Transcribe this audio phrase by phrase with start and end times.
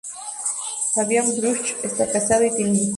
[0.95, 2.89] Fabian Busch está casado y tiene un hijo.